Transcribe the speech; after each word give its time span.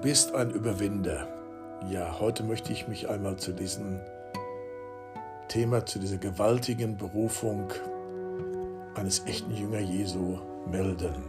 bist 0.00 0.34
ein 0.34 0.50
Überwinder. 0.50 1.28
Ja, 1.90 2.18
heute 2.20 2.42
möchte 2.42 2.72
ich 2.72 2.88
mich 2.88 3.10
einmal 3.10 3.36
zu 3.36 3.52
diesem 3.52 4.00
Thema, 5.48 5.84
zu 5.84 5.98
dieser 5.98 6.16
gewaltigen 6.16 6.96
Berufung 6.96 7.70
eines 8.94 9.26
echten 9.26 9.50
Jünger 9.54 9.80
Jesu 9.80 10.38
melden. 10.70 11.22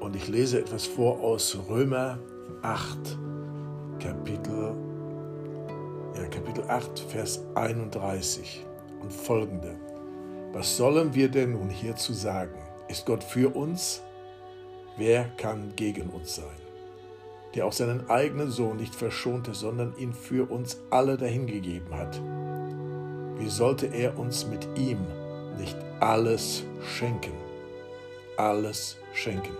Und 0.00 0.16
ich 0.16 0.26
lese 0.26 0.58
etwas 0.58 0.86
vor 0.86 1.20
aus 1.20 1.56
Römer 1.68 2.18
8, 2.62 3.16
Kapitel, 4.00 4.74
ja, 6.16 6.26
Kapitel 6.28 6.64
8, 6.68 6.98
Vers 6.98 7.44
31 7.54 8.66
und 9.00 9.12
folgende. 9.12 9.76
Was 10.52 10.76
sollen 10.76 11.14
wir 11.14 11.28
denn 11.28 11.52
nun 11.52 11.68
hierzu 11.68 12.12
sagen? 12.12 12.58
Ist 12.88 13.06
Gott 13.06 13.22
für 13.22 13.54
uns? 13.54 14.02
Wer 14.96 15.26
kann 15.36 15.76
gegen 15.76 16.08
uns 16.08 16.34
sein? 16.36 16.67
Der 17.58 17.66
auch 17.66 17.72
seinen 17.72 18.08
eigenen 18.08 18.52
Sohn 18.52 18.76
nicht 18.76 18.94
verschonte, 18.94 19.52
sondern 19.52 19.92
ihn 19.96 20.12
für 20.12 20.48
uns 20.48 20.80
alle 20.90 21.16
dahingegeben 21.16 21.92
hat. 21.92 22.22
Wie 23.36 23.48
sollte 23.48 23.86
er 23.86 24.16
uns 24.16 24.46
mit 24.46 24.68
ihm 24.76 24.98
nicht 25.58 25.76
alles 25.98 26.62
schenken? 26.96 27.32
Alles 28.36 28.96
schenken. 29.12 29.56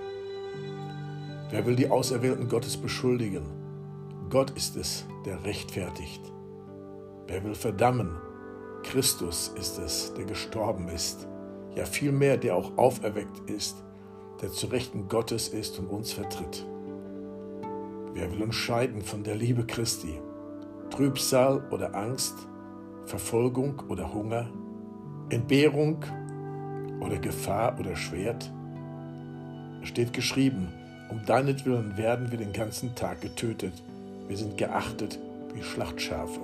Wer 1.50 1.66
will 1.66 1.74
die 1.74 1.90
Auserwählten 1.90 2.48
Gottes 2.48 2.76
beschuldigen? 2.76 3.42
Gott 4.30 4.50
ist 4.50 4.76
es, 4.76 5.04
der 5.26 5.44
rechtfertigt. 5.44 6.22
Wer 7.26 7.42
will 7.42 7.56
verdammen? 7.56 8.14
Christus 8.84 9.52
ist 9.58 9.76
es, 9.80 10.14
der 10.14 10.24
gestorben 10.24 10.86
ist. 10.86 11.26
Ja 11.74 11.84
vielmehr, 11.84 12.36
der 12.36 12.54
auch 12.54 12.78
auferweckt 12.78 13.50
ist 13.50 13.82
der 14.40 14.52
zu 14.52 14.66
Rechten 14.68 15.08
Gottes 15.08 15.48
ist 15.48 15.78
und 15.78 15.88
uns 15.88 16.12
vertritt. 16.12 16.64
Wer 18.18 18.32
will 18.32 18.42
uns 18.42 18.56
scheiden 18.56 19.00
von 19.00 19.22
der 19.22 19.36
Liebe 19.36 19.64
Christi? 19.64 20.20
Trübsal 20.90 21.62
oder 21.70 21.94
Angst, 21.94 22.34
Verfolgung 23.04 23.80
oder 23.88 24.12
Hunger, 24.12 24.50
Entbehrung 25.30 26.04
oder 26.98 27.18
Gefahr 27.18 27.78
oder 27.78 27.94
Schwert? 27.94 28.50
Es 29.82 29.90
steht 29.90 30.12
geschrieben, 30.12 30.66
um 31.10 31.24
deinetwillen 31.26 31.96
werden 31.96 32.32
wir 32.32 32.38
den 32.38 32.52
ganzen 32.52 32.92
Tag 32.96 33.20
getötet, 33.20 33.84
wir 34.26 34.36
sind 34.36 34.58
geachtet 34.58 35.16
wie 35.54 35.62
Schlachtschafe. 35.62 36.40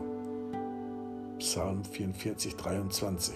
Psalm 1.41 1.83
44, 1.85 2.55
23. 2.55 3.35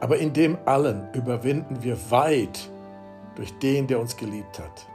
Aber 0.00 0.18
in 0.18 0.34
dem 0.34 0.58
allen 0.66 1.08
überwinden 1.14 1.82
wir 1.82 2.10
weit 2.10 2.68
durch 3.34 3.58
den, 3.60 3.86
der 3.86 3.98
uns 3.98 4.14
geliebt 4.18 4.58
hat. 4.58 4.86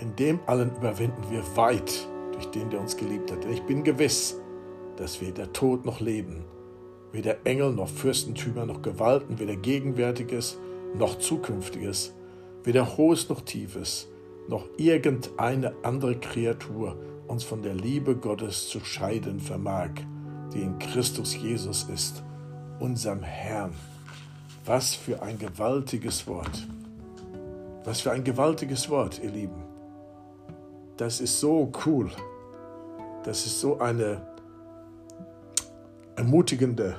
In 0.00 0.16
dem 0.16 0.40
allen 0.46 0.74
überwinden 0.76 1.30
wir 1.30 1.42
weit 1.56 2.08
durch 2.32 2.46
den, 2.46 2.70
der 2.70 2.80
uns 2.80 2.96
geliebt 2.96 3.30
hat. 3.30 3.44
Denn 3.44 3.52
ich 3.52 3.62
bin 3.62 3.84
gewiss, 3.84 4.36
dass 4.96 5.20
weder 5.20 5.52
Tod 5.52 5.84
noch 5.84 6.00
Leben, 6.00 6.44
weder 7.12 7.44
Engel 7.44 7.72
noch 7.72 7.88
Fürstentümer 7.88 8.64
noch 8.64 8.80
Gewalten, 8.80 9.38
weder 9.38 9.56
Gegenwärtiges 9.56 10.58
noch 10.94 11.18
Zukünftiges, 11.18 12.14
weder 12.64 12.96
Hohes 12.96 13.28
noch 13.28 13.42
Tiefes, 13.42 14.08
noch 14.48 14.64
irgendeine 14.76 15.74
andere 15.82 16.18
Kreatur 16.18 16.96
uns 17.28 17.44
von 17.44 17.62
der 17.62 17.74
Liebe 17.74 18.16
Gottes 18.16 18.68
zu 18.68 18.80
scheiden 18.80 19.38
vermag, 19.38 19.90
die 20.52 20.62
in 20.62 20.78
Christus 20.78 21.36
Jesus 21.36 21.84
ist, 21.84 22.24
unserem 22.80 23.22
Herrn. 23.22 23.72
Was 24.64 24.94
für 24.94 25.22
ein 25.22 25.38
gewaltiges 25.38 26.26
Wort. 26.26 26.66
Was 27.84 28.00
für 28.00 28.10
ein 28.10 28.24
gewaltiges 28.24 28.90
Wort, 28.90 29.20
ihr 29.22 29.30
Lieben. 29.30 29.59
Das 31.00 31.18
ist 31.18 31.40
so 31.40 31.72
cool. 31.86 32.10
Das 33.24 33.46
ist 33.46 33.58
so 33.58 33.78
eine 33.78 34.20
ermutigende 36.14 36.94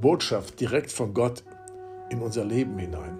Botschaft 0.00 0.60
direkt 0.60 0.92
von 0.92 1.12
Gott 1.12 1.42
in 2.10 2.22
unser 2.22 2.44
Leben 2.44 2.78
hinein. 2.78 3.18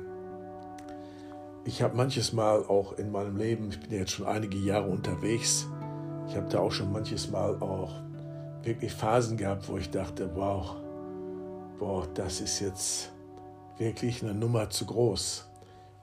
Ich 1.65 1.83
habe 1.83 1.97
manches 1.97 2.33
Mal 2.33 2.63
auch 2.63 2.93
in 2.93 3.11
meinem 3.11 3.37
Leben, 3.39 3.71
ich 3.71 3.81
bin 3.81 3.91
jetzt 3.91 4.13
schon 4.13 4.27
einige 4.27 4.57
Jahre 4.57 4.89
unterwegs, 4.89 5.67
ich 6.29 6.37
habe 6.37 6.49
da 6.49 6.61
auch 6.61 6.71
schon 6.71 6.93
manches 6.93 7.29
Mal 7.29 7.61
auch 7.61 7.93
wirklich 8.63 8.93
Phasen 8.93 9.37
gehabt, 9.37 9.69
wo 9.69 9.79
ich 9.79 9.91
dachte, 9.91 10.31
wow, 10.37 10.77
boah, 11.81 12.07
das 12.15 12.41
ist 12.41 12.61
jetzt 12.61 13.11
wirklich 13.79 14.23
eine 14.23 14.35
Nummer 14.35 14.71
zu 14.71 14.87
groß. 14.87 15.51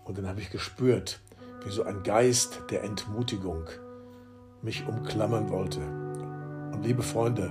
Und 0.03 0.17
dann 0.17 0.27
habe 0.27 0.41
ich 0.41 0.49
gespürt, 0.49 1.21
wie 1.63 1.71
so 1.71 1.83
ein 1.83 2.03
Geist 2.03 2.59
der 2.69 2.83
Entmutigung 2.83 3.69
mich 4.61 4.87
umklammern 4.87 5.49
wollte. 5.49 5.81
Und 6.73 6.83
liebe 6.83 7.03
Freunde, 7.03 7.49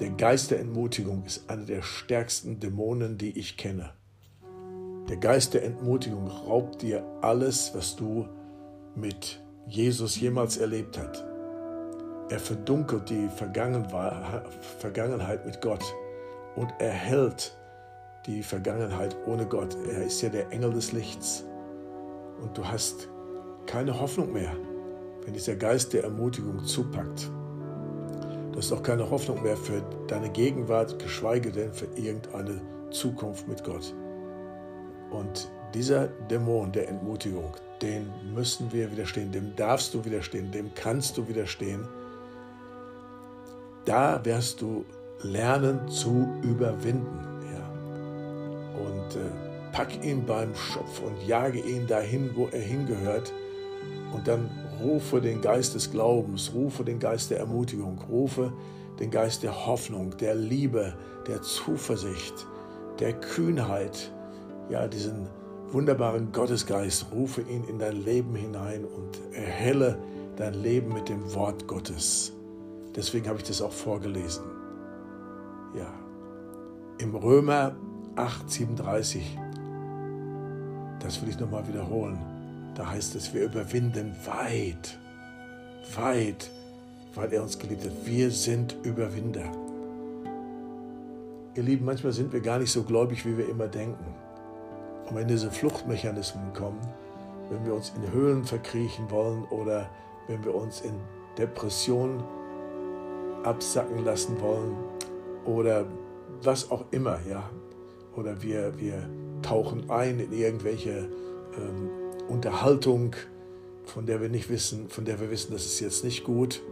der 0.00 0.10
Geist 0.10 0.50
der 0.50 0.60
Entmutigung 0.60 1.24
ist 1.24 1.48
einer 1.48 1.64
der 1.64 1.82
stärksten 1.82 2.60
Dämonen, 2.60 3.16
die 3.16 3.38
ich 3.38 3.56
kenne. 3.56 3.90
Der 5.08 5.16
Geist 5.16 5.54
der 5.54 5.64
Entmutigung 5.64 6.26
raubt 6.26 6.82
dir 6.82 7.04
alles, 7.22 7.74
was 7.74 7.96
du 7.96 8.26
mit 8.94 9.40
Jesus 9.66 10.20
jemals 10.20 10.56
erlebt 10.56 10.98
hast. 10.98 11.24
Er 12.28 12.40
verdunkelt 12.40 13.08
die 13.08 13.28
Vergangenheit 13.28 15.46
mit 15.46 15.62
Gott 15.62 15.84
und 16.56 16.72
erhält 16.78 17.56
die 18.26 18.42
Vergangenheit 18.42 19.16
ohne 19.26 19.46
Gott. 19.46 19.76
Er 19.88 20.04
ist 20.04 20.20
ja 20.22 20.28
der 20.28 20.50
Engel 20.50 20.72
des 20.72 20.92
Lichts. 20.92 21.44
Und 22.42 22.58
du 22.58 22.66
hast 22.66 23.08
keine 23.66 24.00
Hoffnung 24.00 24.32
mehr, 24.32 24.56
wenn 25.26 25.34
dieser 25.34 25.56
Geist 25.56 25.92
der 25.92 26.04
Ermutigung 26.04 26.64
zupackt. 26.64 27.28
Du 28.52 28.58
hast 28.58 28.72
auch 28.72 28.82
keine 28.82 29.10
Hoffnung 29.10 29.42
mehr 29.42 29.56
für 29.56 29.82
deine 30.06 30.30
Gegenwart, 30.30 30.98
geschweige 30.98 31.52
denn 31.52 31.74
für 31.74 31.88
irgendeine 31.96 32.62
Zukunft 32.90 33.46
mit 33.46 33.62
Gott. 33.62 33.92
Und 35.10 35.50
dieser 35.74 36.06
Dämon 36.30 36.72
der 36.72 36.88
Entmutigung, 36.88 37.52
den 37.82 38.10
müssen 38.32 38.72
wir 38.72 38.90
widerstehen, 38.90 39.30
dem 39.30 39.54
darfst 39.56 39.92
du 39.92 40.04
widerstehen, 40.04 40.50
dem 40.52 40.72
kannst 40.74 41.18
du 41.18 41.28
widerstehen. 41.28 41.86
Da 43.84 44.24
wirst 44.24 44.62
du 44.62 44.86
lernen 45.20 45.86
zu 45.88 46.26
überwinden 46.42 47.26
und 48.76 49.16
äh, 49.16 49.30
pack 49.72 50.04
ihn 50.04 50.24
beim 50.24 50.54
Schopf 50.54 51.00
und 51.02 51.26
jage 51.26 51.60
ihn 51.60 51.86
dahin, 51.86 52.30
wo 52.34 52.46
er 52.46 52.60
hingehört. 52.60 53.32
Und 54.12 54.26
dann 54.26 54.50
rufe 54.82 55.20
den 55.20 55.40
Geist 55.40 55.74
des 55.74 55.90
Glaubens, 55.90 56.52
rufe 56.54 56.84
den 56.84 56.98
Geist 56.98 57.30
der 57.30 57.38
Ermutigung, 57.38 57.98
rufe 58.08 58.52
den 58.98 59.10
Geist 59.10 59.42
der 59.42 59.66
Hoffnung, 59.66 60.16
der 60.18 60.34
Liebe, 60.34 60.94
der 61.26 61.42
Zuversicht, 61.42 62.46
der 62.98 63.12
Kühnheit, 63.12 64.12
ja, 64.70 64.88
diesen 64.88 65.28
wunderbaren 65.70 66.32
Gottesgeist, 66.32 67.06
rufe 67.12 67.42
ihn 67.42 67.64
in 67.64 67.78
dein 67.78 68.02
Leben 68.02 68.34
hinein 68.34 68.84
und 68.84 69.20
erhelle 69.34 69.98
dein 70.36 70.54
Leben 70.54 70.92
mit 70.92 71.08
dem 71.08 71.34
Wort 71.34 71.66
Gottes. 71.66 72.32
Deswegen 72.94 73.28
habe 73.28 73.38
ich 73.38 73.44
das 73.44 73.60
auch 73.60 73.72
vorgelesen. 73.72 74.44
Ja. 75.74 75.92
Im 76.98 77.14
Römer 77.14 77.76
8,37. 78.16 79.20
Das 81.00 81.20
will 81.20 81.28
ich 81.28 81.38
nochmal 81.38 81.68
wiederholen. 81.68 82.35
Da 82.76 82.90
heißt 82.90 83.14
es, 83.14 83.32
wir 83.32 83.44
überwinden 83.44 84.14
weit, 84.26 84.98
weit, 85.94 86.50
weil 87.14 87.32
er 87.32 87.42
uns 87.42 87.58
geliebt 87.58 87.84
hat. 87.86 87.92
Wir 88.04 88.30
sind 88.30 88.76
Überwinder. 88.82 89.50
Ihr 91.54 91.62
Lieben, 91.62 91.86
manchmal 91.86 92.12
sind 92.12 92.34
wir 92.34 92.40
gar 92.40 92.58
nicht 92.58 92.70
so 92.70 92.82
gläubig, 92.82 93.24
wie 93.24 93.38
wir 93.38 93.48
immer 93.48 93.66
denken. 93.66 94.14
Und 95.08 95.16
wenn 95.16 95.26
diese 95.26 95.50
Fluchtmechanismen 95.50 96.52
kommen, 96.52 96.80
wenn 97.48 97.64
wir 97.64 97.72
uns 97.72 97.94
in 97.96 98.12
Höhlen 98.12 98.44
verkriechen 98.44 99.10
wollen 99.10 99.44
oder 99.44 99.88
wenn 100.28 100.44
wir 100.44 100.54
uns 100.54 100.82
in 100.82 101.00
Depression 101.38 102.22
absacken 103.42 104.04
lassen 104.04 104.38
wollen 104.38 104.76
oder 105.46 105.86
was 106.42 106.70
auch 106.70 106.84
immer, 106.90 107.18
ja, 107.26 107.48
oder 108.16 108.42
wir, 108.42 108.78
wir 108.78 109.08
tauchen 109.40 109.88
ein 109.88 110.20
in 110.20 110.32
irgendwelche 110.32 111.08
ähm, 111.56 112.05
Unterhaltung, 112.28 113.14
von 113.84 114.06
der 114.06 114.20
wir 114.20 114.28
nicht 114.28 114.48
wissen, 114.50 114.88
von 114.88 115.04
der 115.04 115.20
wir 115.20 115.30
wissen, 115.30 115.52
das 115.52 115.64
ist 115.66 115.80
jetzt 115.80 116.04
nicht 116.04 116.24
gut. 116.24 116.62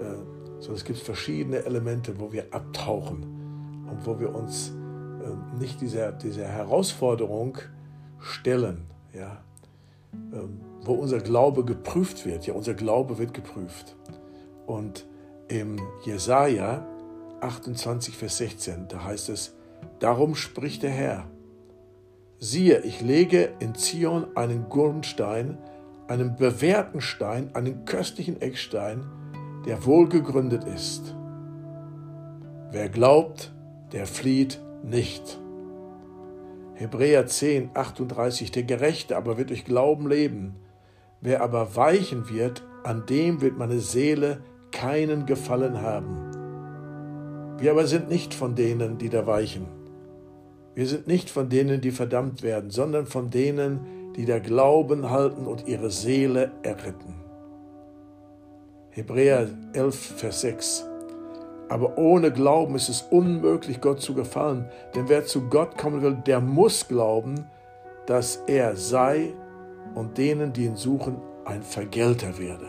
Äh, 0.00 0.16
sondern 0.60 0.76
es 0.76 0.84
gibt 0.84 0.98
verschiedene 0.98 1.64
Elemente, 1.64 2.20
wo 2.20 2.32
wir 2.32 2.52
abtauchen 2.52 3.22
und 3.90 4.04
wo 4.04 4.20
wir 4.20 4.34
uns 4.34 4.72
äh, 5.22 5.58
nicht 5.58 5.80
dieser, 5.80 6.12
dieser 6.12 6.46
Herausforderung 6.46 7.56
stellen, 8.18 8.82
ja, 9.14 9.42
ähm, 10.12 10.60
wo 10.82 10.92
unser 10.92 11.20
Glaube 11.20 11.64
geprüft 11.64 12.26
wird. 12.26 12.46
Ja, 12.46 12.54
unser 12.54 12.74
Glaube 12.74 13.18
wird 13.18 13.32
geprüft. 13.32 13.96
Und 14.66 15.06
im 15.48 15.80
Jesaja 16.04 16.86
28, 17.40 18.16
Vers 18.16 18.36
16, 18.36 18.88
da 18.88 19.04
heißt 19.04 19.30
es, 19.30 19.54
Darum 19.98 20.34
spricht 20.34 20.82
der 20.82 20.90
Herr. 20.90 21.26
Siehe, 22.42 22.80
ich 22.80 23.02
lege 23.02 23.50
in 23.58 23.74
Zion 23.74 24.34
einen 24.34 24.70
Grundstein, 24.70 25.58
einen 26.08 26.36
bewährten 26.36 27.02
Stein, 27.02 27.50
einen 27.54 27.84
köstlichen 27.84 28.40
Eckstein, 28.40 29.04
der 29.66 29.84
wohl 29.84 30.08
gegründet 30.08 30.64
ist. 30.64 31.14
Wer 32.70 32.88
glaubt, 32.88 33.52
der 33.92 34.06
flieht 34.06 34.58
nicht. 34.82 35.38
Hebräer 36.76 37.26
10, 37.26 37.72
38, 37.74 38.50
der 38.50 38.62
Gerechte 38.62 39.18
aber 39.18 39.36
wird 39.36 39.50
durch 39.50 39.66
Glauben 39.66 40.08
leben. 40.08 40.56
Wer 41.20 41.42
aber 41.42 41.76
weichen 41.76 42.30
wird, 42.30 42.66
an 42.84 43.04
dem 43.04 43.42
wird 43.42 43.58
meine 43.58 43.80
Seele 43.80 44.42
keinen 44.72 45.26
Gefallen 45.26 45.82
haben. 45.82 46.16
Wir 47.58 47.72
aber 47.72 47.86
sind 47.86 48.08
nicht 48.08 48.32
von 48.32 48.54
denen, 48.54 48.96
die 48.96 49.10
da 49.10 49.26
weichen. 49.26 49.79
Wir 50.80 50.86
sind 50.86 51.06
nicht 51.06 51.28
von 51.28 51.50
denen, 51.50 51.82
die 51.82 51.90
verdammt 51.90 52.42
werden, 52.42 52.70
sondern 52.70 53.04
von 53.04 53.28
denen, 53.28 54.14
die 54.16 54.24
der 54.24 54.40
Glauben 54.40 55.10
halten 55.10 55.46
und 55.46 55.68
ihre 55.68 55.90
Seele 55.90 56.52
erretten. 56.62 57.16
Hebräer 58.88 59.50
11, 59.74 59.94
Vers 60.16 60.40
6. 60.40 60.86
Aber 61.68 61.98
ohne 61.98 62.32
Glauben 62.32 62.76
ist 62.76 62.88
es 62.88 63.02
unmöglich, 63.10 63.82
Gott 63.82 64.00
zu 64.00 64.14
gefallen. 64.14 64.70
Denn 64.94 65.10
wer 65.10 65.26
zu 65.26 65.50
Gott 65.50 65.76
kommen 65.76 66.00
will, 66.00 66.16
der 66.24 66.40
muss 66.40 66.88
glauben, 66.88 67.44
dass 68.06 68.36
er 68.46 68.74
sei 68.74 69.34
und 69.94 70.16
denen, 70.16 70.54
die 70.54 70.64
ihn 70.64 70.76
suchen, 70.76 71.18
ein 71.44 71.62
Vergelter 71.62 72.38
werde. 72.38 72.68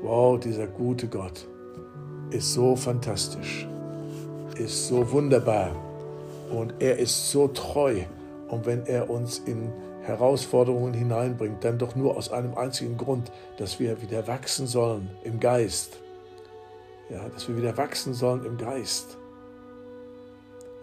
Wow, 0.00 0.38
dieser 0.38 0.68
gute 0.68 1.08
Gott 1.08 1.44
ist 2.30 2.52
so 2.52 2.76
fantastisch, 2.76 3.66
ist 4.56 4.86
so 4.86 5.10
wunderbar 5.10 5.85
und 6.50 6.74
er 6.80 6.98
ist 6.98 7.30
so 7.30 7.48
treu. 7.48 8.02
Und 8.48 8.66
wenn 8.66 8.86
er 8.86 9.10
uns 9.10 9.38
in 9.38 9.72
Herausforderungen 10.02 10.94
hineinbringt, 10.94 11.64
dann 11.64 11.78
doch 11.78 11.96
nur 11.96 12.16
aus 12.16 12.30
einem 12.30 12.54
einzigen 12.54 12.96
Grund, 12.96 13.32
dass 13.58 13.80
wir 13.80 14.00
wieder 14.02 14.26
wachsen 14.28 14.66
sollen 14.66 15.10
im 15.24 15.40
Geist. 15.40 15.98
Ja, 17.10 17.28
dass 17.28 17.48
wir 17.48 17.56
wieder 17.56 17.76
wachsen 17.76 18.14
sollen 18.14 18.44
im 18.44 18.56
Geist. 18.56 19.16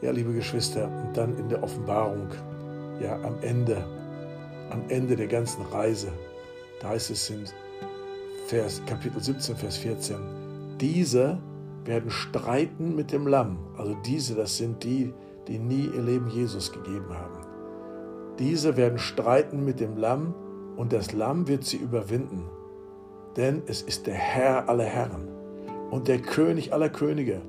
Ja, 0.02 0.12
liebe 0.12 0.34
Geschwister, 0.34 0.86
und 0.86 1.16
dann 1.16 1.38
in 1.38 1.48
der 1.48 1.64
Offenbarung, 1.64 2.28
ja, 3.02 3.16
am 3.22 3.36
Ende, 3.42 3.78
am 4.70 4.84
Ende 4.90 5.16
der 5.16 5.28
ganzen 5.28 5.62
Reise, 5.64 6.12
da 6.82 6.90
heißt 6.90 7.12
es 7.12 7.30
in 7.30 7.46
Vers, 8.48 8.82
Kapitel 8.86 9.24
17, 9.24 9.56
Vers 9.56 9.78
14, 9.78 10.18
diese 10.80 11.38
werden 11.86 12.12
streiten 12.12 12.96
mit 12.96 13.12
dem 13.12 13.28
Lamm. 13.28 13.58
Also 13.78 13.96
diese, 14.06 14.36
das 14.36 14.58
sind 14.58 14.84
die, 14.84 15.14
die 15.48 15.60
nie 15.60 15.90
ihr 15.94 16.02
Leben 16.02 16.30
Jesus 16.30 16.72
gegeben 16.72 17.10
haben. 17.10 17.40
Diese 18.40 18.78
werden 18.78 18.98
streiten 18.98 19.64
mit 19.64 19.80
dem 19.80 19.98
Lamm 19.98 20.34
und 20.76 20.94
das 20.94 21.14
Lamm 21.14 21.48
wird 21.48 21.64
sie 21.64 21.78
überwinden. 21.78 22.46
Denn 23.38 23.64
es 23.68 23.82
ist 23.82 24.08
der 24.08 24.16
Herr 24.16 24.70
aller 24.70 24.86
Herren 24.86 25.28
und 25.92 26.08
der 26.08 26.20
König 26.20 26.74
aller 26.74 26.90
Könige 26.90 27.42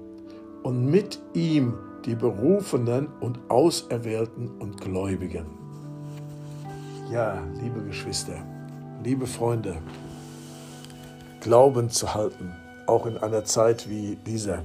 und 0.63 0.87
mit 0.87 1.21
ihm 1.33 1.75
die 2.05 2.15
Berufenen 2.15 3.09
und 3.21 3.39
Auserwählten 3.49 4.51
und 4.59 4.81
Gläubigen. 4.81 5.47
Ja, 7.11 7.43
liebe 7.63 7.81
Geschwister, 7.83 8.45
liebe 9.03 9.27
Freunde, 9.27 9.77
Glauben 11.41 11.91
zu 11.91 12.15
halten, 12.15 12.53
auch 12.87 13.05
in 13.07 13.19
einer 13.19 13.45
Zeit 13.45 13.89
wie 13.89 14.17
dieser, 14.17 14.63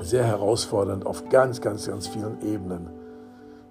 sehr 0.00 0.24
herausfordernd 0.24 1.06
auf 1.06 1.28
ganz, 1.28 1.60
ganz, 1.60 1.86
ganz 1.86 2.06
vielen 2.06 2.40
Ebenen. 2.42 2.88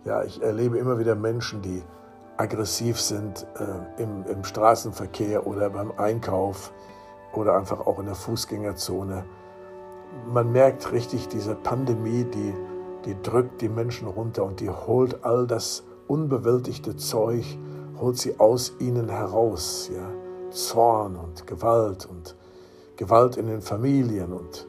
Ja, 0.04 0.24
ich 0.24 0.42
erlebe 0.42 0.78
immer 0.78 1.00
wieder 1.00 1.16
Menschen, 1.16 1.62
die 1.62 1.84
aggressiv 2.38 3.00
sind 3.00 3.48
äh, 3.58 4.02
im, 4.02 4.26
im 4.26 4.44
Straßenverkehr 4.44 5.48
oder 5.48 5.70
beim 5.70 5.92
Einkauf 5.98 6.74
oder 7.34 7.56
einfach 7.56 7.86
auch 7.88 8.00
in 8.00 8.06
der 8.06 8.16
Fußgängerzone. 8.16 9.26
Man 10.28 10.52
merkt 10.52 10.92
richtig, 10.92 11.28
diese 11.28 11.56
Pandemie, 11.56 12.26
die, 12.26 12.54
die 13.06 13.16
drückt 13.22 13.62
die 13.62 13.70
Menschen 13.70 14.08
runter 14.08 14.44
und 14.44 14.60
die 14.60 14.70
holt 14.70 15.24
all 15.24 15.48
das 15.48 15.84
unbewältigte 16.08 16.96
Zeug, 16.98 17.46
holt 18.00 18.18
sie 18.18 18.40
aus 18.40 18.74
ihnen 18.80 19.10
heraus. 19.10 19.90
Ja? 19.94 20.10
Zorn 20.52 21.16
und 21.16 21.48
Gewalt 21.48 22.06
und 22.06 22.36
Gewalt 22.96 23.38
in 23.38 23.48
den 23.48 23.62
Familien 23.62 24.32
und 24.32 24.68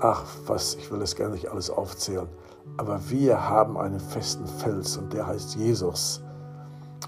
ach, 0.00 0.24
was, 0.46 0.74
ich 0.74 0.90
will 0.90 1.02
es 1.02 1.16
gar 1.16 1.28
nicht 1.28 1.48
alles 1.48 1.70
aufzählen. 1.70 2.28
Aber 2.76 3.10
wir 3.10 3.48
haben 3.48 3.76
einen 3.76 4.00
festen 4.00 4.46
Fels 4.46 4.96
und 4.96 5.12
der 5.12 5.26
heißt 5.26 5.56
Jesus. 5.56 6.22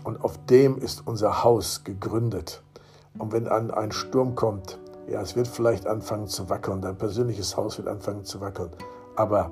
Und 0.04 0.22
auf 0.24 0.38
dem 0.46 0.78
ist 0.78 1.06
unser 1.06 1.44
Haus 1.44 1.84
gegründet. 1.84 2.62
Und 3.18 3.32
wenn 3.32 3.44
dann 3.44 3.70
ein 3.70 3.92
Sturm 3.92 4.34
kommt, 4.34 4.78
ja, 5.08 5.20
es 5.20 5.36
wird 5.36 5.48
vielleicht 5.48 5.86
anfangen 5.86 6.28
zu 6.28 6.48
wackeln, 6.48 6.80
dein 6.80 6.96
persönliches 6.96 7.56
Haus 7.56 7.78
wird 7.78 7.88
anfangen 7.88 8.24
zu 8.24 8.40
wackeln. 8.40 8.70
Aber 9.16 9.50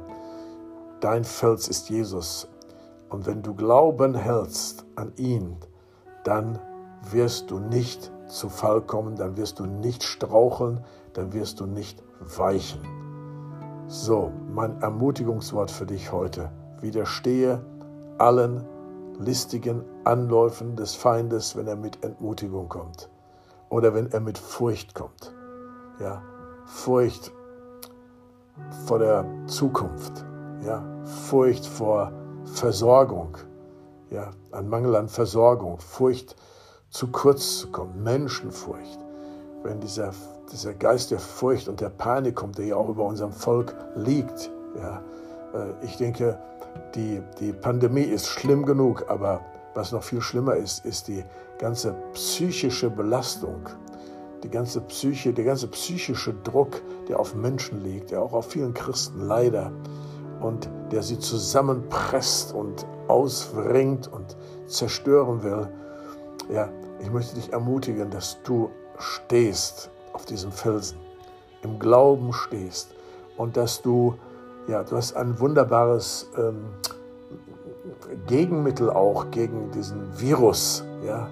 dein 1.00 1.24
Fels 1.24 1.68
ist 1.68 1.90
Jesus. 1.90 2.48
Und 3.08 3.26
wenn 3.26 3.42
du 3.42 3.54
Glauben 3.54 4.14
hältst 4.14 4.84
an 4.96 5.12
ihn, 5.16 5.56
dann 6.24 6.58
wirst 7.10 7.50
du 7.50 7.58
nicht 7.58 8.10
zu 8.28 8.48
Fall 8.48 8.80
kommen, 8.80 9.16
dann 9.16 9.36
wirst 9.36 9.58
du 9.58 9.66
nicht 9.66 10.02
straucheln, 10.02 10.84
dann 11.14 11.32
wirst 11.32 11.60
du 11.60 11.66
nicht 11.66 12.02
weichen. 12.20 12.99
So, 13.92 14.30
mein 14.48 14.80
Ermutigungswort 14.82 15.68
für 15.68 15.84
dich 15.84 16.12
heute. 16.12 16.52
Widerstehe 16.80 17.60
allen 18.18 18.64
listigen 19.18 19.82
Anläufen 20.04 20.76
des 20.76 20.94
Feindes, 20.94 21.56
wenn 21.56 21.66
er 21.66 21.74
mit 21.74 22.04
Entmutigung 22.04 22.68
kommt 22.68 23.10
oder 23.68 23.92
wenn 23.92 24.12
er 24.12 24.20
mit 24.20 24.38
Furcht 24.38 24.94
kommt. 24.94 25.34
Ja, 25.98 26.22
Furcht 26.66 27.32
vor 28.86 29.00
der 29.00 29.26
Zukunft, 29.46 30.24
ja, 30.64 30.84
Furcht 31.02 31.66
vor 31.66 32.12
Versorgung, 32.44 33.38
ja, 34.10 34.30
ein 34.52 34.68
Mangel 34.68 34.94
an 34.94 35.08
Versorgung, 35.08 35.80
Furcht 35.80 36.36
zu 36.90 37.08
kurz 37.08 37.58
zu 37.58 37.72
kommen, 37.72 38.04
Menschenfurcht. 38.04 39.09
Wenn 39.62 39.80
dieser 39.80 40.12
dieser 40.52 40.74
Geist 40.74 41.10
der 41.10 41.18
Furcht 41.18 41.68
und 41.68 41.80
der 41.80 41.90
Panik 41.90 42.34
kommt, 42.34 42.58
der 42.58 42.66
ja 42.66 42.76
auch 42.76 42.88
über 42.88 43.04
unserem 43.04 43.32
Volk 43.32 43.74
liegt. 43.94 44.50
Ja, 44.76 45.02
äh, 45.54 45.84
ich 45.84 45.96
denke, 45.96 46.38
die, 46.94 47.22
die 47.38 47.52
Pandemie 47.52 48.02
ist 48.02 48.26
schlimm 48.26 48.64
genug, 48.64 49.04
aber 49.08 49.40
was 49.74 49.92
noch 49.92 50.02
viel 50.02 50.20
schlimmer 50.20 50.56
ist, 50.56 50.84
ist 50.84 51.08
die 51.08 51.24
ganze 51.58 51.94
psychische 52.12 52.90
Belastung, 52.90 53.68
die 54.42 54.50
ganze 54.50 54.80
Psyche, 54.80 55.32
der 55.32 55.44
ganze 55.44 55.68
psychische 55.68 56.34
Druck, 56.42 56.82
der 57.08 57.20
auf 57.20 57.34
Menschen 57.34 57.82
liegt, 57.82 58.10
der 58.10 58.22
auch 58.22 58.32
auf 58.32 58.50
vielen 58.50 58.74
Christen 58.74 59.20
leider 59.20 59.70
und 60.40 60.68
der 60.90 61.02
sie 61.02 61.18
zusammenpresst 61.18 62.52
und 62.54 62.86
auswringt 63.08 64.08
und 64.08 64.36
zerstören 64.66 65.42
will. 65.42 65.68
Ja, 66.52 66.68
ich 67.00 67.10
möchte 67.10 67.34
dich 67.36 67.52
ermutigen, 67.52 68.10
dass 68.10 68.38
du 68.42 68.70
stehst 69.00 69.90
auf 70.12 70.24
diesem 70.24 70.52
Felsen, 70.52 70.98
im 71.62 71.78
Glauben 71.78 72.32
stehst 72.32 72.94
und 73.36 73.56
dass 73.56 73.82
du, 73.82 74.14
ja, 74.68 74.82
du 74.82 74.96
hast 74.96 75.16
ein 75.16 75.38
wunderbares 75.40 76.28
ähm, 76.36 76.66
Gegenmittel 78.26 78.90
auch 78.90 79.30
gegen 79.30 79.70
diesen 79.70 80.18
Virus, 80.18 80.84
ja, 81.04 81.28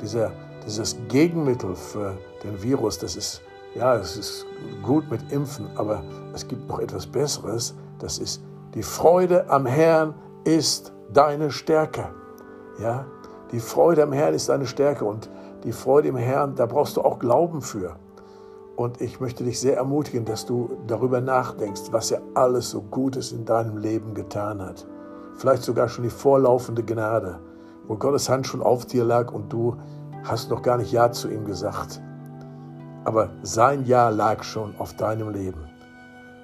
dieser, 0.00 0.32
dieses 0.66 0.96
Gegenmittel 1.08 1.74
für 1.74 2.16
den 2.42 2.62
Virus, 2.62 2.98
das 2.98 3.16
ist, 3.16 3.42
ja, 3.74 3.96
es 3.96 4.16
ist 4.16 4.46
gut 4.82 5.10
mit 5.10 5.32
Impfen, 5.32 5.68
aber 5.76 6.02
es 6.34 6.46
gibt 6.46 6.68
noch 6.68 6.78
etwas 6.78 7.06
Besseres, 7.06 7.74
das 7.98 8.18
ist 8.18 8.42
die 8.74 8.82
Freude 8.82 9.48
am 9.50 9.66
Herrn 9.66 10.14
ist 10.44 10.92
deine 11.12 11.50
Stärke, 11.50 12.08
ja, 12.78 13.04
die 13.52 13.60
Freude 13.60 14.02
am 14.02 14.12
Herrn 14.12 14.34
ist 14.34 14.48
deine 14.48 14.66
Stärke 14.66 15.04
und 15.04 15.28
die 15.64 15.72
Freude 15.72 16.08
im 16.08 16.16
Herrn, 16.16 16.54
da 16.54 16.66
brauchst 16.66 16.96
du 16.96 17.02
auch 17.02 17.18
Glauben 17.18 17.62
für. 17.62 17.96
Und 18.76 19.00
ich 19.00 19.20
möchte 19.20 19.44
dich 19.44 19.60
sehr 19.60 19.76
ermutigen, 19.76 20.24
dass 20.24 20.46
du 20.46 20.70
darüber 20.86 21.20
nachdenkst, 21.20 21.92
was 21.92 22.10
er 22.10 22.22
alles 22.34 22.70
so 22.70 22.82
Gutes 22.82 23.32
in 23.32 23.44
deinem 23.44 23.76
Leben 23.76 24.14
getan 24.14 24.62
hat. 24.62 24.86
Vielleicht 25.36 25.62
sogar 25.62 25.88
schon 25.88 26.04
die 26.04 26.10
vorlaufende 26.10 26.82
Gnade, 26.82 27.38
wo 27.86 27.96
Gottes 27.96 28.28
Hand 28.28 28.46
schon 28.46 28.62
auf 28.62 28.86
dir 28.86 29.04
lag 29.04 29.32
und 29.32 29.52
du 29.52 29.76
hast 30.24 30.50
noch 30.50 30.62
gar 30.62 30.78
nicht 30.78 30.92
Ja 30.92 31.10
zu 31.12 31.28
ihm 31.28 31.44
gesagt. 31.44 32.00
Aber 33.04 33.30
sein 33.42 33.84
Ja 33.84 34.08
lag 34.08 34.42
schon 34.42 34.74
auf 34.78 34.94
deinem 34.94 35.30
Leben. 35.30 35.68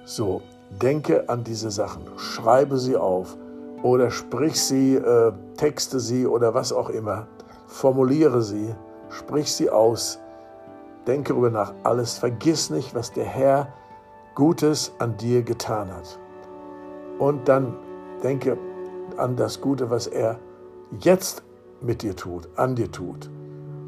So, 0.05 0.43
denke 0.83 1.29
an 1.29 1.45
diese 1.45 1.71
Sachen, 1.71 2.03
schreibe 2.17 2.79
sie 2.79 2.97
auf 2.97 3.37
oder 3.83 4.11
sprich 4.11 4.61
sie, 4.61 4.97
äh, 4.97 5.33
texte 5.57 6.01
sie 6.01 6.27
oder 6.27 6.55
was 6.55 6.73
auch 6.73 6.91
immer, 6.91 7.27
formuliere 7.67 8.43
sie, 8.43 8.75
sprich 9.11 9.53
sie 9.53 9.71
aus 9.71 10.19
Denke 11.07 11.33
darüber 11.33 11.51
nach, 11.51 11.73
alles. 11.85 12.19
Vergiss 12.19 12.69
nicht, 12.69 12.95
was 12.95 13.13
der 13.13 13.25
Herr 13.25 13.73
Gutes 14.35 14.93
an 14.99 15.17
dir 15.17 15.43
getan 15.43 15.91
hat. 15.91 16.19
Und 17.19 17.49
dann 17.49 17.75
denke 18.23 18.59
an 19.17 19.35
das 19.35 19.61
Gute, 19.61 19.89
was 19.89 20.07
er 20.07 20.39
jetzt 21.01 21.43
mit 21.81 22.03
dir 22.03 22.15
tut, 22.15 22.49
an 22.57 22.75
dir 22.75 22.91
tut. 22.93 23.31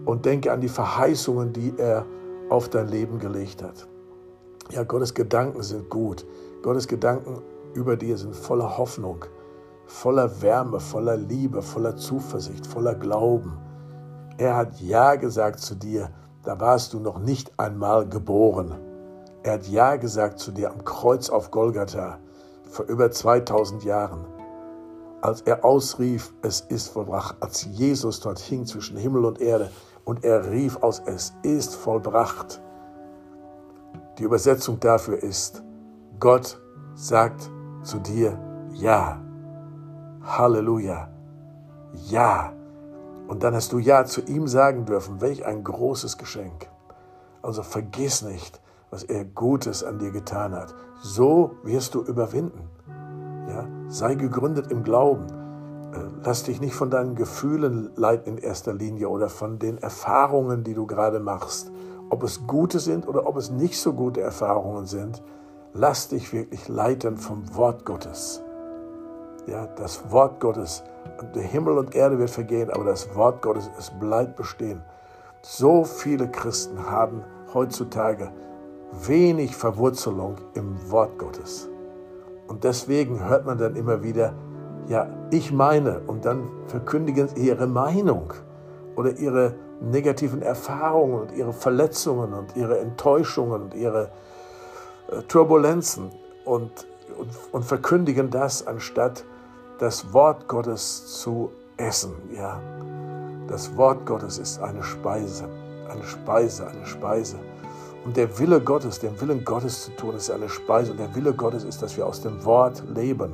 und 0.05 0.25
denke 0.25 0.53
an 0.53 0.61
die 0.61 0.69
Verheißungen, 0.69 1.53
die 1.53 1.75
er 1.77 2.07
auf 2.49 2.69
dein 2.69 2.89
Leben 2.89 3.19
gelegt 3.19 3.63
hat. 3.63 3.87
Ja, 4.71 4.83
Gottes 4.83 5.15
Gedanken 5.15 5.63
sind 5.63 5.89
gut. 5.91 6.27
Gottes 6.63 6.87
Gedanken 6.89 7.43
über 7.75 7.97
dir 7.97 8.17
sind 8.17 8.35
voller 8.35 8.77
Hoffnung, 8.79 9.25
voller 9.87 10.43
Wärme, 10.43 10.81
voller 10.81 11.17
Liebe, 11.17 11.63
voller 11.63 11.97
Zuversicht, 11.97 12.67
voller 12.67 12.95
Glauben. 12.95 13.59
Er 14.41 14.57
hat 14.57 14.81
Ja 14.81 15.17
gesagt 15.17 15.61
zu 15.61 15.75
dir, 15.75 16.09
da 16.45 16.59
warst 16.59 16.95
du 16.95 16.99
noch 16.99 17.19
nicht 17.19 17.53
einmal 17.59 18.09
geboren. 18.09 18.75
Er 19.43 19.53
hat 19.53 19.67
Ja 19.69 19.97
gesagt 19.97 20.39
zu 20.39 20.51
dir 20.51 20.71
am 20.71 20.83
Kreuz 20.83 21.29
auf 21.29 21.51
Golgatha 21.51 22.19
vor 22.71 22.87
über 22.87 23.11
2000 23.11 23.85
Jahren. 23.85 24.25
Als 25.21 25.43
er 25.43 25.63
ausrief, 25.63 26.33
es 26.41 26.63
ist 26.63 26.89
vollbracht, 26.89 27.37
als 27.41 27.67
Jesus 27.67 28.21
dort 28.21 28.39
hing 28.39 28.65
zwischen 28.65 28.97
Himmel 28.97 29.27
und 29.27 29.43
Erde 29.43 29.71
und 30.07 30.25
er 30.25 30.51
rief 30.51 30.79
aus, 30.83 31.03
es 31.05 31.35
ist 31.43 31.75
vollbracht. 31.75 32.63
Die 34.17 34.23
Übersetzung 34.23 34.81
dafür 34.81 35.23
ist, 35.23 35.63
Gott 36.19 36.59
sagt 36.95 37.51
zu 37.83 37.99
dir 37.99 38.39
Ja. 38.73 39.21
Halleluja. 40.23 41.11
Ja. 42.09 42.55
Und 43.31 43.45
dann 43.45 43.55
hast 43.55 43.73
du 43.73 43.79
Ja 43.79 44.05
zu 44.07 44.23
ihm 44.23 44.49
sagen 44.49 44.87
dürfen. 44.87 45.21
Welch 45.21 45.47
ein 45.47 45.63
großes 45.63 46.19
Geschenk. 46.19 46.69
Also 47.43 47.63
vergiss 47.63 48.23
nicht, 48.23 48.61
was 48.91 49.05
er 49.05 49.25
Gutes 49.25 49.85
an 49.85 50.01
dir 50.01 50.11
getan 50.11 50.53
hat. 50.53 50.75
So 51.01 51.53
wirst 51.63 51.95
du 51.95 52.03
überwinden. 52.03 52.69
Ja? 53.49 53.69
Sei 53.87 54.17
gegründet 54.17 54.73
im 54.73 54.83
Glauben. 54.83 55.27
Äh, 55.95 56.09
lass 56.25 56.43
dich 56.43 56.61
nicht 56.61 56.75
von 56.75 56.91
deinen 56.91 57.15
Gefühlen 57.15 57.93
leiten 57.95 58.37
in 58.37 58.43
erster 58.43 58.75
Linie 58.75 59.09
oder 59.09 59.29
von 59.29 59.61
den 59.61 59.79
Erfahrungen, 59.79 60.65
die 60.65 60.75
du 60.75 60.89
gerade 60.89 61.21
machst. 61.21 61.71
Ob 62.11 62.25
es 62.25 62.49
gute 62.49 62.81
sind 62.81 63.07
oder 63.07 63.29
ob 63.29 63.37
es 63.37 63.49
nicht 63.49 63.81
so 63.81 63.93
gute 63.93 64.23
Erfahrungen 64.23 64.87
sind, 64.87 65.23
lass 65.73 66.09
dich 66.09 66.33
wirklich 66.33 66.67
leiten 66.67 67.17
vom 67.17 67.55
Wort 67.55 67.85
Gottes. 67.85 68.43
Ja, 69.47 69.67
das 69.77 70.11
Wort 70.11 70.41
Gottes. 70.41 70.85
Der 71.35 71.43
Himmel 71.43 71.79
und 71.79 71.95
Erde 71.95 72.19
wird 72.19 72.31
vergehen, 72.31 72.71
aber 72.71 72.85
das 72.85 73.15
Wort 73.15 73.43
Gottes, 73.43 73.71
es 73.79 73.91
bleibt 73.91 74.37
bestehen. 74.37 74.83
So 75.43 75.85
viele 75.85 76.31
Christen 76.31 76.91
haben 76.91 77.25
heutzutage 77.55 78.31
wenig 78.93 79.57
Verwurzelung 79.57 80.37
im 80.55 80.91
Wort 80.91 81.19
Gottes. 81.19 81.69
Und 82.47 82.65
deswegen 82.65 83.25
hört 83.29 83.47
man 83.47 83.59
dann 83.59 83.77
immer 83.77 84.03
wieder, 84.03 84.35
ja, 84.89 85.09
ich 85.31 85.53
meine, 85.53 86.01
und 86.07 86.25
dann 86.25 86.49
verkündigen 86.67 87.29
sie 87.29 87.47
ihre 87.47 87.67
Meinung 87.67 88.33
oder 88.97 89.17
ihre 89.19 89.55
negativen 89.81 90.43
Erfahrungen 90.43 91.23
und 91.23 91.33
ihre 91.33 91.53
Verletzungen 91.53 92.35
und 92.35 92.57
ihre 92.57 92.79
Enttäuschungen 92.81 93.63
und 93.63 93.75
ihre 93.75 94.11
äh, 95.11 95.23
Turbulenzen 95.29 96.11
und, 96.45 96.87
und 97.53 97.65
verkündigen 97.65 98.31
das, 98.31 98.67
anstatt 98.67 99.25
das 99.79 100.13
Wort 100.13 100.49
Gottes 100.49 101.21
zu 101.21 101.51
essen. 101.77 102.13
Ja, 102.35 102.61
das 103.49 103.77
Wort 103.77 104.07
Gottes 104.07 104.39
ist 104.39 104.61
eine 104.61 104.83
Speise, 104.83 105.49
eine 105.91 106.05
Speise, 106.05 106.67
eine 106.69 106.87
Speise. 106.87 107.37
Und 108.05 108.17
der 108.17 108.39
Wille 108.39 108.61
Gottes, 108.61 108.99
den 108.99 109.21
Willen 109.21 109.45
Gottes 109.45 109.85
zu 109.85 109.91
tun, 109.93 110.15
ist 110.15 110.31
eine 110.31 110.49
Speise. 110.49 110.93
Und 110.93 111.01
der 111.01 111.15
Wille 111.15 111.35
Gottes 111.35 111.65
ist, 111.65 111.83
dass 111.83 111.97
wir 111.97 112.07
aus 112.07 112.21
dem 112.23 112.45
Wort 112.45 112.83
leben. 112.95 113.33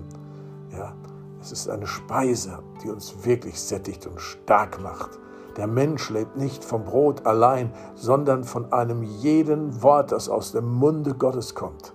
Ja, 0.77 0.93
es 1.41 1.53
ist 1.53 1.69
eine 1.69 1.87
Speise, 1.87 2.59
die 2.83 2.91
uns 2.91 3.25
wirklich 3.25 3.61
sättigt 3.61 4.07
und 4.07 4.21
stark 4.21 4.83
macht. 4.83 5.11
Der 5.57 5.67
Mensch 5.67 6.11
lebt 6.11 6.37
nicht 6.37 6.65
vom 6.65 6.85
Brot 6.85 7.25
allein, 7.25 7.73
sondern 7.95 8.45
von 8.45 8.73
einem 8.73 9.03
jeden 9.03 9.83
Wort, 9.83 10.13
das 10.13 10.29
aus 10.29 10.53
dem 10.53 10.71
Munde 10.71 11.15
Gottes 11.15 11.55
kommt. 11.55 11.95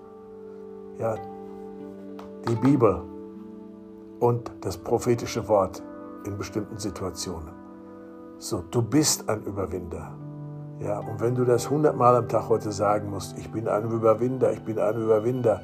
Ja, 0.98 1.16
die 2.48 2.56
Bibel 2.56 3.02
und 4.20 4.52
das 4.62 4.78
prophetische 4.78 5.48
Wort 5.48 5.82
in 6.26 6.38
bestimmten 6.38 6.78
Situationen. 6.78 7.52
So, 8.38 8.64
du 8.72 8.82
bist 8.82 9.30
ein 9.30 9.44
Überwinder. 9.44 10.16
Ja, 10.80 11.00
und 11.00 11.20
wenn 11.20 11.36
du 11.36 11.46
das 11.46 11.70
hundertmal 11.70 12.16
am 12.16 12.28
Tag 12.28 12.50
heute 12.50 12.72
sagen 12.72 13.10
musst, 13.10 13.38
ich 13.38 13.52
bin 13.52 13.68
ein 13.68 13.90
Überwinder, 13.92 14.52
ich 14.52 14.62
bin 14.64 14.80
ein 14.80 14.96
Überwinder, 14.96 15.62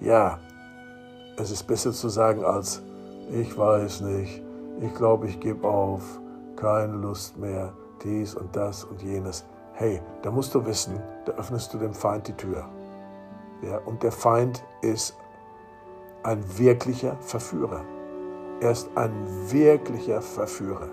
ja, 0.00 0.38
es 1.36 1.50
ist 1.50 1.64
besser 1.64 1.90
zu 1.90 2.08
sagen 2.08 2.44
als, 2.44 2.80
ich 3.30 3.58
weiß 3.58 4.02
nicht, 4.02 4.42
ich 4.80 4.94
glaube, 4.94 5.26
ich 5.26 5.40
gebe 5.40 5.66
auf, 5.66 6.20
keine 6.54 6.92
Lust 6.92 7.36
mehr, 7.36 7.72
dies 8.04 8.34
und 8.34 8.54
das 8.54 8.84
und 8.84 9.02
jenes. 9.02 9.44
Hey, 9.72 10.00
da 10.22 10.30
musst 10.30 10.54
du 10.54 10.64
wissen, 10.64 11.00
da 11.24 11.32
öffnest 11.32 11.74
du 11.74 11.78
dem 11.78 11.94
Feind 11.94 12.28
die 12.28 12.34
Tür. 12.34 12.64
Ja, 13.62 13.78
und 13.86 14.04
der 14.04 14.12
Feind 14.12 14.62
ist 14.82 15.16
ein 16.24 16.42
wirklicher 16.58 17.16
Verführer. 17.20 17.84
Er 18.60 18.72
ist 18.72 18.90
ein 18.96 19.12
wirklicher 19.50 20.20
Verführer. 20.20 20.88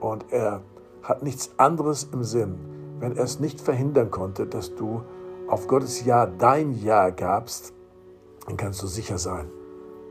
Und 0.00 0.32
er 0.32 0.62
hat 1.02 1.22
nichts 1.22 1.50
anderes 1.58 2.04
im 2.12 2.24
Sinn, 2.24 2.58
wenn 3.00 3.16
er 3.16 3.24
es 3.24 3.40
nicht 3.40 3.60
verhindern 3.60 4.10
konnte, 4.10 4.46
dass 4.46 4.74
du 4.74 5.02
auf 5.48 5.66
Gottes 5.66 6.04
Ja 6.04 6.26
dein 6.26 6.72
Ja 6.72 7.10
gabst, 7.10 7.74
dann 8.46 8.56
kannst 8.56 8.82
du 8.82 8.86
sicher 8.86 9.18
sein, 9.18 9.50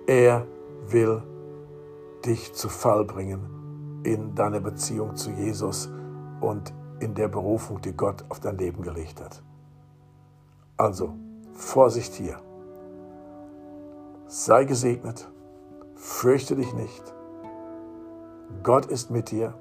er 0.07 0.45
will 0.87 1.23
dich 2.25 2.53
zu 2.53 2.69
Fall 2.69 3.05
bringen 3.05 4.01
in 4.03 4.35
deiner 4.35 4.59
Beziehung 4.59 5.15
zu 5.15 5.31
Jesus 5.31 5.89
und 6.41 6.73
in 6.99 7.13
der 7.13 7.27
Berufung, 7.27 7.81
die 7.81 7.93
Gott 7.93 8.23
auf 8.29 8.39
dein 8.39 8.57
Leben 8.57 8.81
gelegt 8.81 9.21
hat. 9.21 9.41
Also, 10.77 11.15
Vorsicht 11.53 12.13
hier. 12.13 12.39
Sei 14.27 14.65
gesegnet, 14.65 15.29
fürchte 15.96 16.55
dich 16.55 16.74
nicht. 16.74 17.13
Gott 18.63 18.86
ist 18.88 19.12
mit 19.12 19.32
dir 19.32 19.53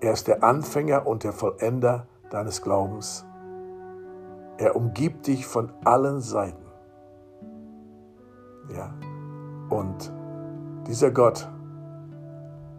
er 0.00 0.12
ist 0.12 0.28
der 0.28 0.44
Anfänger 0.44 1.06
und 1.06 1.24
der 1.24 1.32
Vollender 1.32 2.06
deines 2.30 2.62
Glaubens. 2.62 3.26
Er 4.56 4.76
umgibt 4.76 5.26
dich 5.26 5.44
von 5.44 5.72
allen 5.84 6.20
Seiten. 6.20 6.64
Ja. 8.72 8.94
Und 9.70 10.12
dieser 10.86 11.10
Gott 11.10 11.48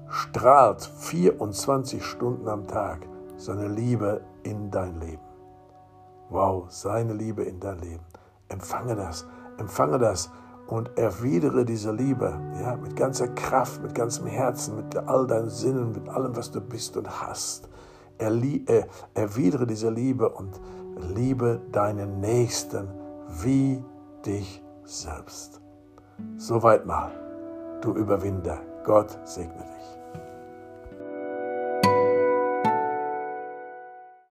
strahlt 0.07 0.81
24 0.81 2.03
Stunden 2.03 2.47
am 2.47 2.67
Tag 2.67 3.05
seine 3.35 3.67
Liebe 3.67 4.21
in 4.43 4.71
dein 4.71 4.95
Leben. 4.99 5.21
Wow, 6.29 6.65
seine 6.69 7.13
Liebe 7.13 7.43
in 7.43 7.59
dein 7.59 7.79
Leben. 7.79 8.03
Empfange 8.47 8.95
das, 8.95 9.27
empfange 9.59 9.99
das 9.99 10.31
und 10.67 10.97
erwidere 10.97 11.65
diese 11.65 11.91
Liebe, 11.91 12.39
ja, 12.61 12.75
mit 12.75 12.95
ganzer 12.95 13.27
Kraft, 13.29 13.81
mit 13.81 13.95
ganzem 13.95 14.27
Herzen, 14.27 14.75
mit 14.75 14.95
all 14.95 15.25
deinen 15.25 15.49
Sinnen, 15.49 15.91
mit 15.91 16.07
allem, 16.09 16.35
was 16.35 16.51
du 16.51 16.61
bist 16.61 16.95
und 16.95 17.21
hast. 17.21 17.69
Erlie 18.17 18.63
äh, 18.67 18.85
erwidere 19.13 19.65
diese 19.65 19.89
Liebe 19.89 20.29
und 20.29 20.59
liebe 21.15 21.61
deinen 21.71 22.19
Nächsten 22.19 22.87
wie 23.41 23.83
dich 24.25 24.63
selbst. 24.83 25.61
Soweit 26.37 26.85
mal, 26.85 27.11
du 27.81 27.93
Überwinder. 27.93 28.59
Gott 28.83 29.17
segne 29.23 29.53
dich. 29.53 29.98